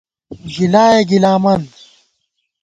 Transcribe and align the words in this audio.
گِلائے 0.53 1.01
گِلامن 1.09 1.61